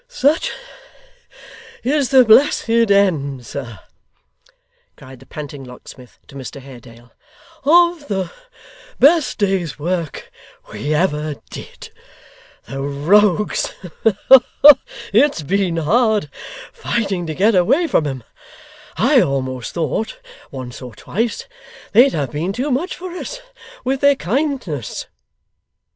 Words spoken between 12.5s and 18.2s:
The rogues! it's been hard fighting to get away from